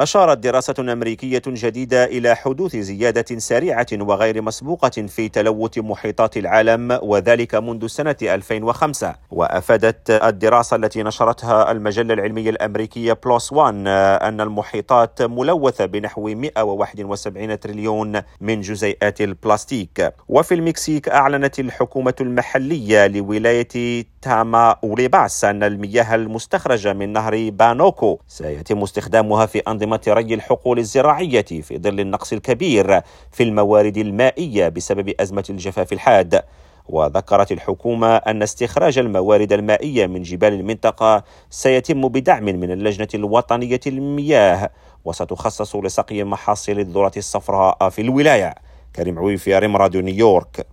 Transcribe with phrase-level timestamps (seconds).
[0.00, 7.54] أشارت دراسة أمريكية جديدة إلى حدوث زيادة سريعة وغير مسبوقة في تلوث محيطات العالم وذلك
[7.54, 15.86] منذ سنة 2005 وأفادت الدراسة التي نشرتها المجلة العلمية الأمريكية بلوس وان أن المحيطات ملوثة
[15.86, 20.12] بنحو 171 تريليون من جزيئات البلاستيك.
[20.28, 29.46] وفي المكسيك أعلنت الحكومة المحلية لولاية تاماوريباس أن المياه المستخرجة من نهر بانوكو سيتم استخدامها
[29.46, 33.00] في أنظمة ري الحقول الزراعية في ظل النقص الكبير
[33.32, 36.42] في الموارد المائية بسبب أزمة الجفاف الحاد.
[36.90, 44.70] وذكرت الحكومة أن استخراج الموارد المائية من جبال المنطقة سيتم بدعم من اللجنة الوطنية للمياه
[45.04, 48.54] وستخصص لسقي محاصيل الذرة الصفراء في الولاية.
[48.96, 50.66] كريم عويفي راديو نيويورك.